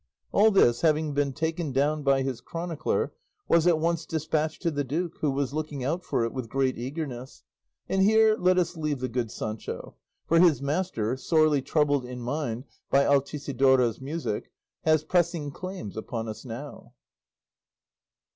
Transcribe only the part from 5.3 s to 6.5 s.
looking out for it with